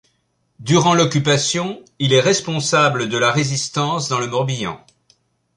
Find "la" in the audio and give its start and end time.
3.19-3.29